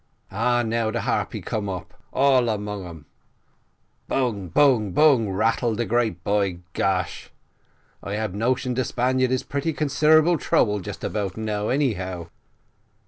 Ah, 0.31 0.63
now 0.65 0.89
de 0.89 1.01
Harpy 1.01 1.41
cum 1.41 1.69
up. 1.69 1.93
All 2.11 2.57
'mung 2.57 2.87
'em. 2.87 3.05
Bung, 4.07 4.47
bung, 4.49 4.93
bung 4.93 5.29
rattle 5.29 5.75
de 5.75 5.85
grape, 5.85 6.23
by 6.23 6.57
gosh. 6.73 7.29
I 8.01 8.15
ab 8.15 8.33
notion 8.33 8.73
de 8.73 8.83
Spaniard 8.83 9.29
is 9.29 9.43
very 9.43 9.49
pretty 9.49 9.73
considerable 9.73 10.39
trouble 10.39 10.79
just 10.79 11.03
now, 11.03 11.69
anyhow. 11.69 12.29